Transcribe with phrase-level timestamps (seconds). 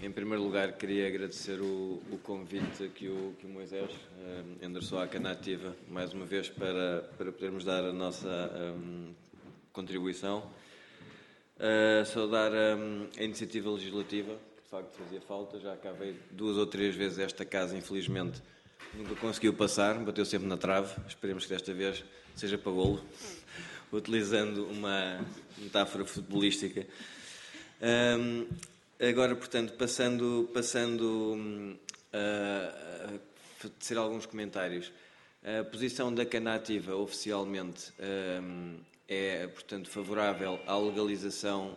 [0.00, 5.00] em primeiro lugar, queria agradecer o, o convite que o, que o Moisés uh, endereçou
[5.00, 8.28] à Canativa, mais uma vez, para, para podermos dar a nossa
[8.76, 9.12] um,
[9.72, 10.48] contribuição.
[11.56, 16.66] Uh, saudar um, a iniciativa legislativa, que de facto fazia falta, já acabei duas ou
[16.66, 18.40] três vezes esta casa, infelizmente
[18.94, 22.04] nunca conseguiu passar, bateu sempre na trave, esperemos que desta vez
[22.34, 23.04] seja para golo,
[23.92, 25.20] utilizando uma
[25.58, 26.86] metáfora futebolística.
[27.80, 28.46] Um,
[29.06, 31.78] agora, portanto, passando, passando um,
[32.12, 34.92] a, a alguns comentários.
[35.42, 37.92] A posição da Canativa, oficialmente,
[38.42, 41.76] um, é, portanto, favorável à legalização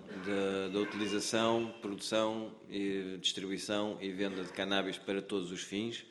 [0.74, 6.04] da utilização, produção, e distribuição e venda de cannabis para todos os fins.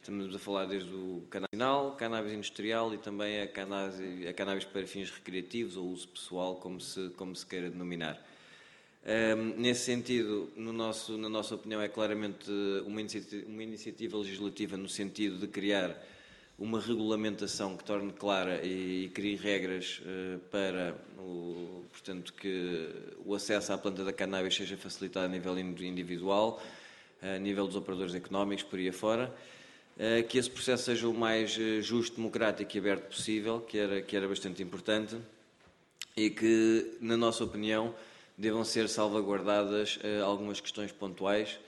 [0.00, 1.58] Estamos a falar desde o cannabis,
[1.98, 6.80] cannabis industrial e também a cannabis, a cannabis para fins recreativos ou uso pessoal, como
[6.80, 8.22] se, como se queira denominar.
[9.06, 12.50] Um, nesse sentido, no nosso, na nossa opinião, é claramente
[12.86, 15.94] uma iniciativa, uma iniciativa, legislativa no sentido de criar
[16.58, 22.88] uma regulamentação que torne clara e, e crie regras uh, para o, portanto, que
[23.26, 26.62] o acesso à planta da cannabis seja facilitado a nível individual,
[27.20, 29.34] a nível dos operadores económicos, por aí afora.
[29.98, 34.00] Uh, que esse processo seja o mais uh, justo, democrático e aberto possível, que era,
[34.00, 35.14] que era bastante importante,
[36.16, 37.94] e que, na nossa opinião,
[38.36, 41.58] devam ser salvaguardadas uh, algumas questões pontuais.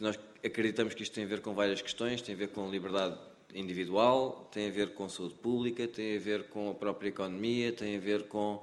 [0.00, 3.14] Nós acreditamos que isto tem a ver com várias questões, tem a ver com liberdade
[3.54, 7.96] individual, tem a ver com saúde pública, tem a ver com a própria economia, tem
[7.96, 8.54] a ver com,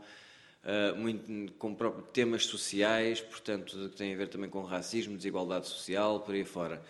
[0.64, 1.76] uh, muito, com
[2.12, 6.82] temas sociais, portanto, tem a ver também com racismo, desigualdade social, por aí fora.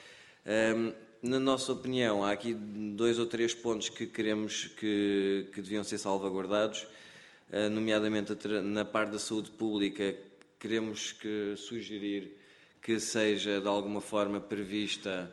[1.21, 5.97] Na nossa opinião, há aqui dois ou três pontos que queremos que, que deviam ser
[5.97, 6.85] salvaguardados.
[7.49, 10.13] Eh, nomeadamente na parte da saúde pública,
[10.59, 12.35] queremos que sugerir
[12.81, 15.31] que seja de alguma forma prevista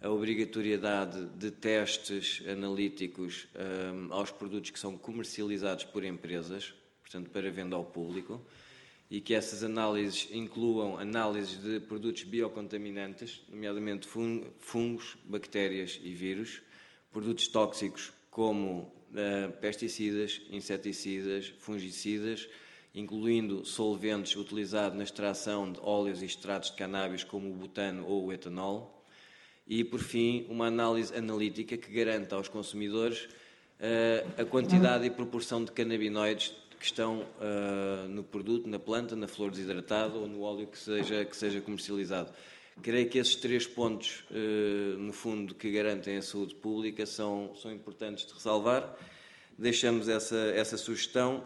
[0.00, 6.72] a obrigatoriedade de testes analíticos um, eh, aos produtos que são comercializados por empresas,
[7.02, 8.40] portanto, para venda ao público,
[9.10, 14.08] e que essas análises incluam análises de produtos biocontaminantes, nomeadamente
[14.58, 16.62] fungos, bactérias e vírus,
[17.12, 18.99] produtos tóxicos como
[19.60, 22.48] pesticidas, inseticidas, fungicidas,
[22.94, 28.26] incluindo solventes utilizados na extração de óleos e extratos de cannabis, como o butano ou
[28.26, 29.04] o etanol.
[29.66, 33.28] E, por fim, uma análise analítica que garanta aos consumidores
[33.78, 39.28] uh, a quantidade e proporção de canabinoides que estão uh, no produto, na planta, na
[39.28, 42.32] flor desidratada ou no óleo que seja, que seja comercializado.
[42.82, 47.70] Creio que esses três pontos, eh, no fundo, que garantem a saúde pública são, são
[47.70, 48.96] importantes de ressalvar.
[49.58, 51.44] Deixamos essa, essa sugestão,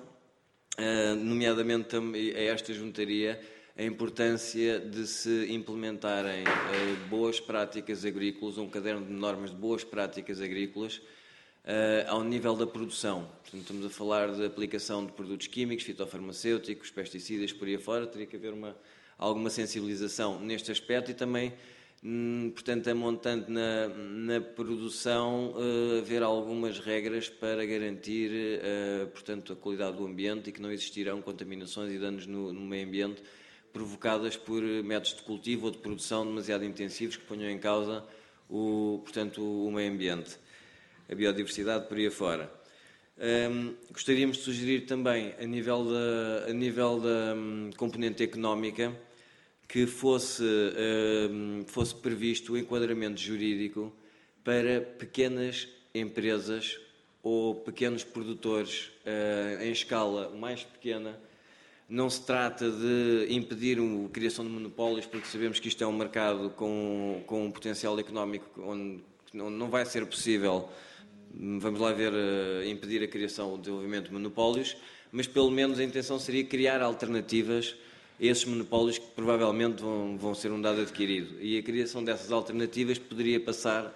[0.76, 3.40] eh, nomeadamente a esta juntaria,
[3.76, 9.82] a importância de se implementarem eh, boas práticas agrícolas, um caderno de normas de boas
[9.82, 11.00] práticas agrícolas,
[12.08, 13.26] ao nível da produção.
[13.40, 18.26] Portanto, estamos a falar de aplicação de produtos químicos, fitofarmacêuticos, pesticidas, por aí afora, teria
[18.26, 18.76] que haver uma
[19.18, 21.52] alguma sensibilização neste aspecto e também,
[22.02, 29.52] hum, portanto, a montante na, na produção, uh, haver algumas regras para garantir, uh, portanto,
[29.52, 33.22] a qualidade do ambiente e que não existirão contaminações e danos no, no meio ambiente
[33.72, 38.04] provocadas por métodos de cultivo ou de produção demasiado intensivos que ponham em causa
[38.48, 40.38] o, portanto, o meio ambiente,
[41.10, 42.63] a biodiversidade por aí afora.
[43.16, 48.92] Um, gostaríamos de sugerir também, a nível da, a nível da um, componente económica,
[49.68, 53.92] que fosse, um, fosse previsto o enquadramento jurídico
[54.42, 56.80] para pequenas empresas
[57.22, 61.18] ou pequenos produtores uh, em escala mais pequena.
[61.88, 65.92] Não se trata de impedir a criação de monopólios, porque sabemos que isto é um
[65.92, 70.68] mercado com, com um potencial económico onde não vai ser possível
[71.36, 74.76] vamos lá ver, uh, impedir a criação ou desenvolvimento de monopólios,
[75.10, 77.74] mas pelo menos a intenção seria criar alternativas
[78.20, 81.40] a esses monopólios que provavelmente vão, vão ser um dado adquirido.
[81.40, 83.94] E a criação dessas alternativas poderia passar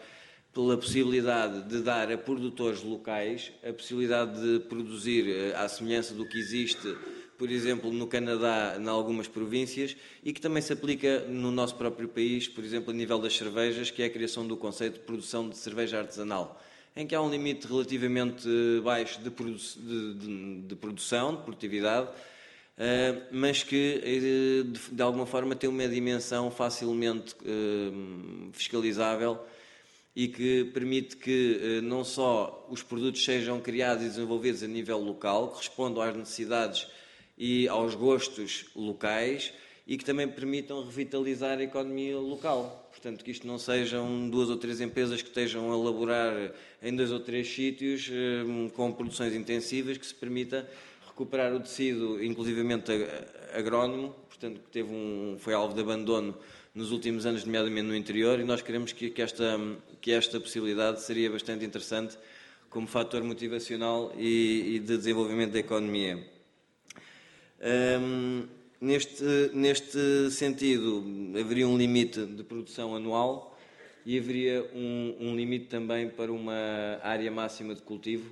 [0.53, 6.27] pela possibilidade de dar a produtores locais a possibilidade de produzir uh, à semelhança do
[6.27, 6.97] que existe,
[7.37, 12.09] por exemplo, no Canadá, em algumas províncias, e que também se aplica no nosso próprio
[12.09, 15.49] país, por exemplo, a nível das cervejas, que é a criação do conceito de produção
[15.49, 16.61] de cerveja artesanal
[16.99, 18.49] em que há um limite relativamente
[18.83, 25.01] baixo de, produ de, de, de produção, de produtividade, uh, mas que uh, de, de,
[25.01, 29.39] alguma forma tem uma dimensão facilmente uh, fiscalizável
[30.17, 35.53] e que permite que não só os produtos sejam criados e desenvolvidos a nível local,
[35.53, 36.89] que respondam às necessidades
[37.39, 39.53] e aos gostos locais,
[39.89, 42.91] e que também permitam revitalizar a economia local.
[42.91, 46.53] Portanto, que isto não sejam duas ou três empresas que estejam a elaborar
[46.83, 48.11] em dois ou três sítios
[48.47, 50.69] hum, com produções intensivas, que se permita
[51.07, 52.93] recuperar o tecido, inclusivamente
[53.55, 56.37] agrónomo, portanto, que teve um, foi alvo de abandono
[56.75, 59.59] nos últimos anos, nomeadamente no interior, e nós queremos que, que, esta,
[60.03, 62.19] que esta possibilidade seria bastante interessante
[62.69, 66.23] como fator motivacional e, e de desenvolvimento da economia.
[67.61, 71.05] Um, neste, neste sentido,
[71.39, 73.59] haveria um limite de produção anual
[74.05, 78.31] e haveria um, um limite também para uma área máxima de cultivo,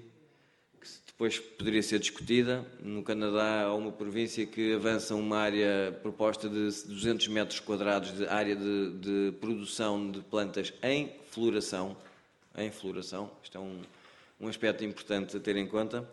[0.80, 2.64] que depois poderia ser discutida.
[2.80, 8.26] No Canadá há uma província que avança uma área proposta de 200 metros quadrados de
[8.26, 11.96] área de, de produção de plantas em floração.
[12.56, 13.82] Em floração, isto é um,
[14.40, 16.08] um aspecto importante a ter em conta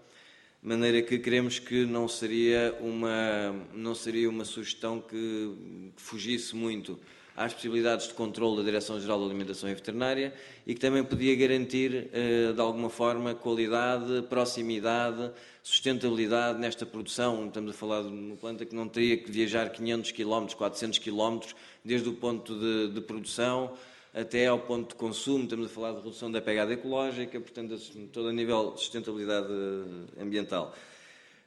[0.63, 5.53] de maneira que queremos que não seria uma, não seria uma sugestão que
[5.97, 6.97] fugisse muito
[7.35, 10.33] às possibilidades de controle da Direção-Geral da Alimentação e Veterinária
[10.65, 15.31] e que também podia garantir, eh, de alguma forma, qualidade, proximidade,
[15.61, 17.45] sustentabilidade nesta produção.
[17.47, 21.39] Estamos a falar de uma planta que não teria que viajar 500 km, 400 km,
[21.83, 23.73] desde o ponto de, de produção
[24.13, 27.75] até ao ponto de consumo, estamos a falar de redução da pegada ecológica, portanto,
[28.11, 30.75] todo a nível de sustentabilidade eh, ambiental.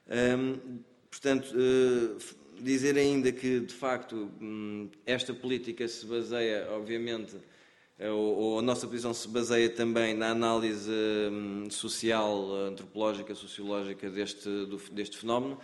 [0.09, 0.81] Hum,
[1.11, 2.19] portanto, uh,
[2.61, 7.37] dizer ainda que, de facto, hum, esta política se baseia, obviamente,
[7.99, 14.49] eh, ou, a nossa posição se baseia também na análise hum, social, antropológica, sociológica deste,
[14.93, 15.59] deste fenómeno,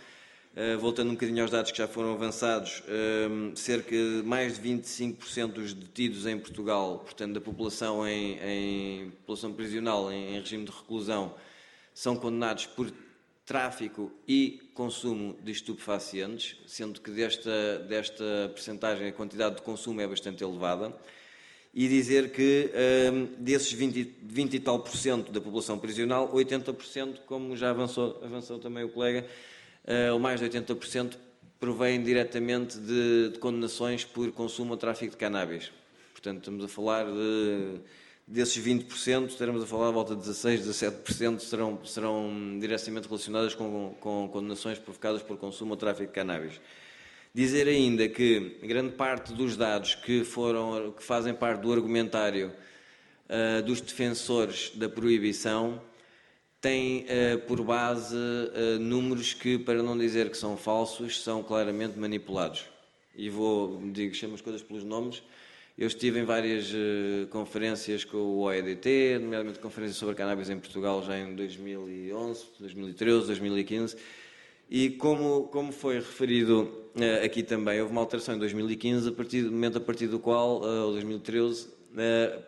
[0.79, 5.47] voltando um bocadinho aos dados que já foram avançados, uh, cerca de mais de 25%
[5.47, 10.71] dos detidos em Portugal, portanto, da população em, em população prisional em, em, regime de
[10.71, 11.33] reclusão,
[11.91, 12.91] são condenados por
[13.45, 20.07] tráfico e consumo de estupefacientes, sendo que desta, desta percentagem a quantidade de consumo é
[20.07, 20.93] bastante elevada.
[21.73, 27.21] E dizer que uh, desses 20, 20 e tal por cento da população prisional, 80%,
[27.25, 29.25] como já avançou, avançou também o colega,
[30.15, 31.17] o mais de 80%
[31.59, 35.71] provém diretamente de, de, condenações por consumo ou tráfico de cannabis.
[36.11, 37.79] Portanto, estamos a falar de,
[38.27, 43.95] desses 20%, estaremos a falar de volta de 16, 17% serão, serão diretamente relacionadas com,
[43.99, 46.59] com condenações provocadas por consumo ou tráfico de cannabis.
[47.33, 52.51] Dizer ainda que grande parte dos dados que, foram, que fazem parte do argumentário
[53.29, 55.81] uh, dos defensores da proibição
[56.63, 61.99] tem uh, por base uh, números que, para não dizer que são falsos, são claramente
[61.99, 62.63] manipulados.
[63.13, 65.21] E vou, digo, chamo as coisas pelos nomes.
[65.77, 71.03] Eu estive em várias uh, conferências com o OEDT, nomeadamente conferências sobre cannabis em Portugal
[71.03, 73.97] já em 2011, 2013, 2015.
[74.69, 76.81] E como, como foi referido
[77.25, 80.61] aqui também, houve uma alteração em 2015, a partir do momento a partir do qual,
[80.61, 81.82] ou 2013, eh,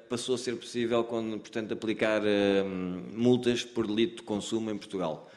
[0.09, 2.63] passou a ser possível, quando, portanto, aplicar eh,
[3.13, 5.31] multas por delito de consumo em Portugal.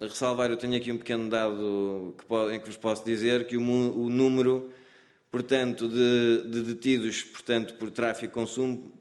[0.00, 3.56] A ressalvar, eu tenho aqui um pequeno dado que em que vos posso dizer que
[3.56, 4.70] o, o número,
[5.30, 8.92] portanto, de, de, detidos, portanto, por tráfico e consumo,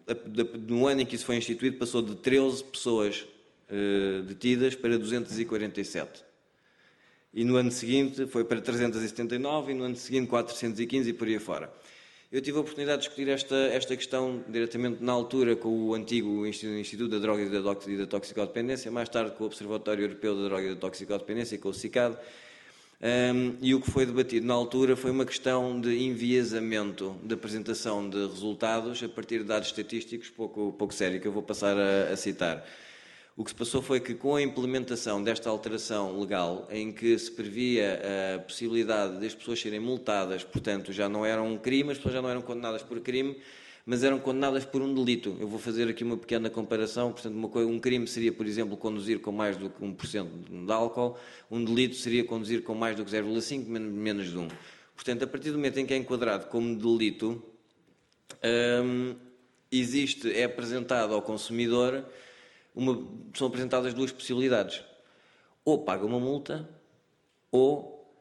[0.68, 3.26] no ano em que isso foi instituído, passou de 13 pessoas
[4.28, 6.24] detidas para 247.
[7.34, 11.40] E no ano seguinte foi para 379 e no ano seguinte 415 e por aí
[11.40, 11.72] fora.
[12.32, 16.48] Eu tive a oportunidade de discutir esta, esta questão diretamente na altura com o antigo
[16.48, 20.70] Instituto da Droga e da Toxicodependência, mais tarde com o Observatório Europeu da Droga e
[20.70, 22.16] da Toxicodependência, com o CICAD.
[23.02, 28.10] Um, e o que foi debatido na altura foi uma questão de enviesamento de apresentação
[28.10, 32.16] de resultados a partir de dados estatísticos pouco, pouco que eu vou passar a, a
[32.16, 32.66] citar.
[33.36, 37.32] O que se passou foi que, com a implementação desta alteração legal, em que se
[37.32, 38.02] previa
[38.36, 42.16] a possibilidade de as pessoas serem multadas, portanto, já não eram um crime, as pessoas
[42.16, 43.38] já não eram condenadas por crime,
[43.86, 45.38] mas eram condenadas por um delito.
[45.40, 47.14] Eu vou fazer aqui uma pequena comparação.
[47.14, 50.72] Portanto, uma coisa, um crime seria, por exemplo, conduzir com mais do que 1% de
[50.72, 51.18] álcool,
[51.50, 54.48] um delito seria conduzir com mais do que 0,5, menos de 1.
[54.94, 57.42] Portanto, a partir do momento em que é enquadrado como delito,
[58.84, 59.16] hum,
[59.72, 62.06] existe, é apresentado ao consumidor
[62.74, 64.84] uma, são apresentadas duas possibilidades.
[65.64, 66.68] Ou paga uma multa,
[67.52, 68.14] ou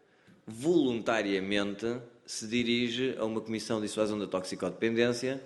[0.47, 1.87] voluntariamente
[2.26, 5.42] se dirige a uma comissão de dissuasão da toxicodependência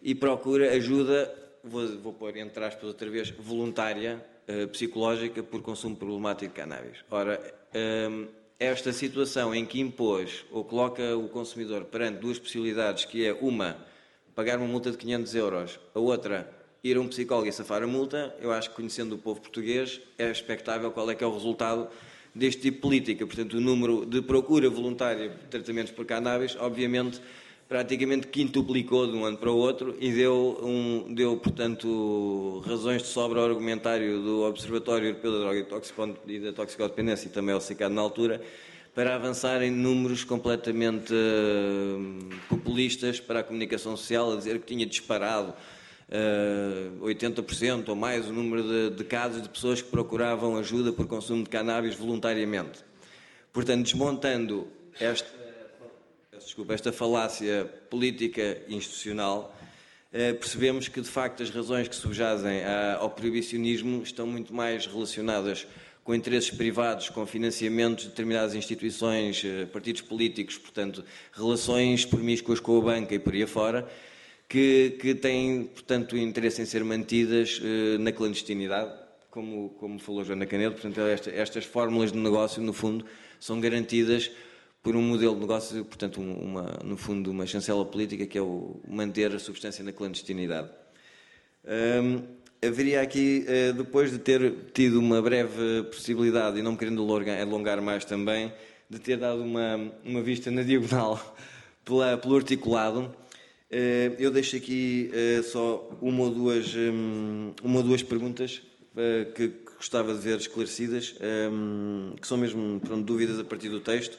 [0.00, 1.32] e procura ajuda,
[1.62, 6.98] vou, vou pôr entre aspas outra vez, voluntária, uh, psicológica por consumo problemático de cannabis.
[7.10, 7.40] Ora,
[7.74, 8.26] ehm,
[8.58, 13.76] esta situação em que impôs ou coloca o consumidor perante duas possibilidades, que é uma,
[14.34, 16.48] pagar uma multa de 500 euros, a outra,
[16.82, 20.00] ir a um psicólogo e safar a multa, eu acho que conhecendo o povo português
[20.18, 21.88] é expectável qual é que é o resultado
[22.34, 23.24] deste tipo de política.
[23.24, 27.20] Portanto, o número de procura voluntária de tratamentos por cannabis, obviamente,
[27.68, 33.08] praticamente quintuplicou de um ano para o outro e deu, um, deu portanto, razões de
[33.08, 35.66] sobra ao argumentário do Observatório Europeu da Droga
[36.26, 38.42] e da Toxicodependência e também ao CICAD na altura,
[38.92, 44.84] para avançar em números completamente uh, populistas para a comunicação social, a dizer que tinha
[44.84, 45.54] disparado
[46.08, 50.92] uh, eh, 80% ou mais o número de, de casos de pessoas que procuravam ajuda
[50.92, 52.84] por consumo de cannabis voluntariamente.
[53.52, 54.68] Portanto, desmontando
[54.98, 55.28] esta
[56.32, 59.56] desculpa, esta falácia política e institucional,
[60.12, 62.62] eh, percebemos que, de facto, as razões que subjazem
[62.98, 65.66] ao proibicionismo estão muito mais relacionadas
[66.04, 72.76] com interesses privados, com financiamentos de determinadas instituições, eh, partidos políticos, portanto, relações promíscuas com
[72.78, 73.88] a banca e por aí afora,
[74.52, 78.92] que, que têm, portanto, interesse em ser mantidas eh, na clandestinidade,
[79.30, 80.74] como, como falou Joana Canedo.
[80.74, 83.02] Portanto, esta, estas fórmulas de negócio, no fundo,
[83.40, 84.30] são garantidas
[84.82, 88.78] por um modelo de negócio, portanto, uma, no fundo, uma chancela política que é o
[88.86, 90.68] manter a substância na clandestinidade.
[91.64, 92.22] Um,
[92.62, 97.00] haveria aqui, uh, depois de ter tido uma breve possibilidade, e não me querendo
[97.40, 98.52] alongar mais também,
[98.90, 101.18] de ter dado uma, uma vista na diagonal
[101.86, 103.16] pela, pelo articulado,
[104.18, 108.60] eu deixo aqui uh, só uma ou duas, um, uma ou duas perguntas
[109.34, 111.14] que, que, gostava de ver esclarecidas,
[111.50, 114.16] um, que são mesmo pronto, dúvidas a partir do texto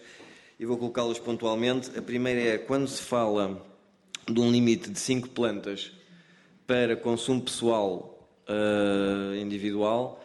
[0.60, 1.98] e vou colocá-las pontualmente.
[1.98, 3.66] A primeira é quando se fala
[4.30, 5.92] de um limite de 5 plantas
[6.68, 8.10] para consumo pessoal
[9.40, 10.24] individual,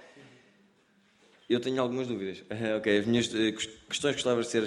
[1.48, 2.44] eu tenho algumas dúvidas.
[2.76, 3.52] ok, as minhas eh,
[3.88, 4.60] questões gostava de, ser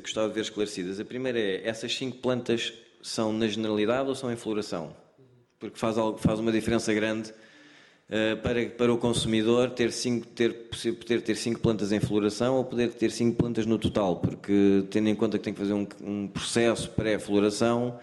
[0.00, 0.98] gostava de ver esclarecidas.
[0.98, 4.94] A primeira é: essas 5 plantas são na generalidade ou são em floração?
[5.58, 7.34] Porque faz, algo, faz uma diferença grande
[8.14, 10.68] eh, para, para o consumidor ter cinco, ter,
[10.98, 15.08] poder ter cinco plantas em floração ou poder ter cinco plantas no total, porque tendo
[15.08, 17.98] em conta que tem que fazer um, um processo pré-floração,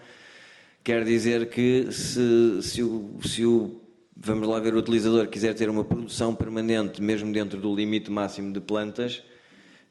[0.82, 3.80] quer dizer que se, se, o, se o,
[4.16, 8.52] vamos lá ver, o utilizador quiser ter uma produção permanente, mesmo dentro do limite máximo
[8.52, 9.22] de plantas,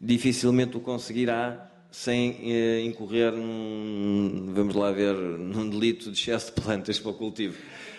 [0.01, 6.62] dificilmente o conseguirá sem eh, incorrer num, vamos lá ver, num delito de excesso de
[6.62, 7.58] plantas para o cultivo.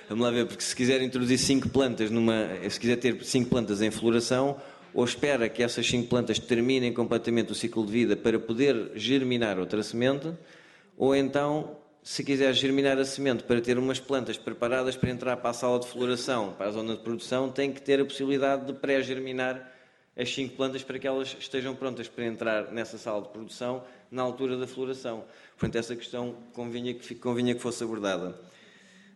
[0.08, 2.48] Vamos lá ver, porque se quiser introduzir cinco plantas numa.
[2.68, 4.56] Se quiser ter cinco plantas em floração,
[4.92, 9.58] ou espera que essas cinco plantas terminem completamente o ciclo de vida para poder germinar
[9.58, 10.32] outra semente,
[10.96, 15.50] ou então, se quiser germinar a semente para ter umas plantas preparadas para entrar para
[15.50, 18.72] a sala de floração, para a zona de produção, tem que ter a possibilidade de
[18.72, 19.79] pré-germinar
[20.20, 24.22] as cinco plantas para que elas estejam prontas para entrar nessa sala de produção na
[24.22, 25.24] altura da floração.
[25.56, 28.38] Portanto, essa questão convinha que, convinha que fosse abordada.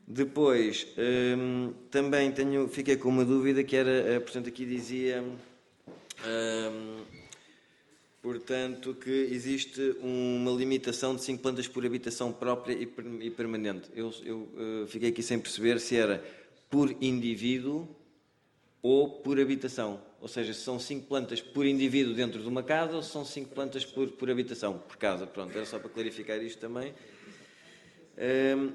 [0.06, 5.22] Depois, hum, também tenho, fiquei com uma dúvida que era, eh, portanto, aqui dizia,
[6.26, 7.02] hum,
[8.22, 13.90] portanto, que existe uma limitação de 5 plantas por habitação própria e, permanente.
[13.94, 16.24] Eu, eu uh, fiquei aqui sem perceber se era
[16.70, 17.86] por indivíduo
[18.84, 19.98] ou por habitação.
[20.20, 23.24] Ou seja, se são 5 plantas por indivíduo dentro de uma casa ou se são
[23.24, 25.26] 5 plantas por, por habitação, por casa.
[25.26, 26.92] Pronto, era só para clarificar isto também.
[28.18, 28.72] Um,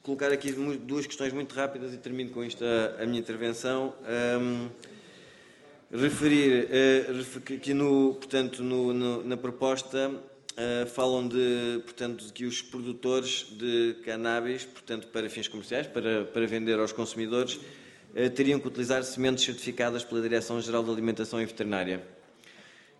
[0.00, 3.92] colocar aqui duas questões muito rápidas e termino com isto a, a minha intervenção.
[4.40, 4.68] Um,
[5.90, 12.44] referir uh, que no, portanto, no, no, na proposta uh, falam de, portanto, de que
[12.44, 17.58] os produtores de cannabis, portanto, para fins comerciais, para, para vender aos consumidores,
[18.34, 22.06] teriam que utilizar sementes certificadas pela Direção-Geral de Alimentação e Veterinária.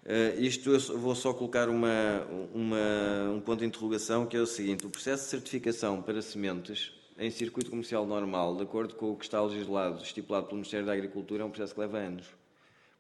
[0.05, 4.47] Uh, isto eu vou só colocar uma, uma, um ponto de interrogação que é o
[4.47, 9.17] seguinte: o processo de certificação para sementes em circuito comercial normal, de acordo com o
[9.17, 12.27] que está legislado, estipulado pelo Ministério da Agricultura, é um processo que leva anos.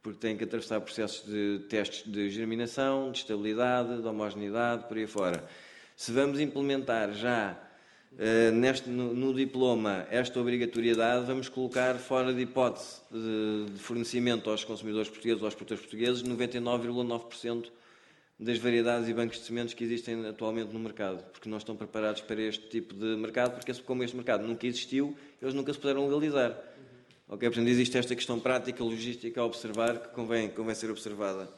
[0.00, 5.06] Porque tem que atravessar processos de testes de germinação, de estabilidade, de homogeneidade, por aí
[5.06, 5.44] fora.
[5.96, 7.58] Se vamos implementar já
[8.12, 14.50] Uh, neste, no, no, diploma esta obrigatoriedade, vamos colocar fora de hipótese de, de fornecimento
[14.50, 17.70] aos consumidores portugueses, aos produtores portugueses, 99,9%
[18.38, 22.20] das variedades e bancos de sementes que existem atualmente no mercado, porque não estão preparados
[22.20, 26.04] para este tipo de mercado, porque como este mercado nunca existiu, eles nunca se puderam
[26.06, 26.50] legalizar.
[26.50, 27.34] Uhum.
[27.34, 31.48] Ok, portanto existe esta questão prática, logística a observar, que convém, convém ser observada.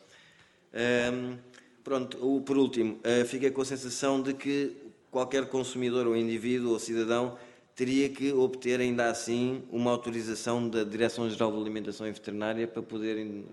[0.73, 1.37] Um,
[1.83, 4.84] pronto, por último, uh, fiquei com a sensação de que
[5.15, 7.39] qualquer consumidor ou indivíduo ou cidadão
[7.77, 13.45] teria que obter ainda assim uma autorização da Direção-Geral de Alimentação e Veterinária para poder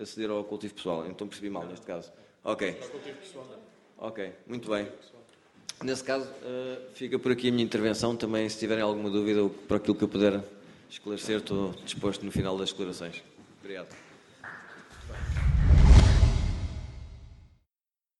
[0.00, 1.08] aceder ao cultivo pessoal.
[1.08, 2.12] Então percebi mal neste caso.
[2.44, 2.78] Ok.
[3.98, 4.86] Ok, muito bem.
[5.82, 8.14] Nesse caso, uh, fica por aqui a minha intervenção.
[8.16, 10.40] Também, se tiverem alguma dúvida, para aquilo que eu puder
[10.88, 13.24] esclarecer, estou disposto no final das declarações.
[13.60, 14.07] Obrigado.